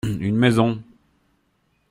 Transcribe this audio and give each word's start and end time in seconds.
Une 0.19 0.35
maison. 0.35 0.81